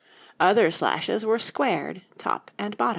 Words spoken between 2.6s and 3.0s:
bottom.